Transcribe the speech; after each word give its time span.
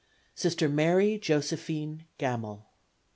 Sister 0.33 0.67
Mary 0.67 1.19
Josephine 1.19 2.05
Gamel. 2.17 2.65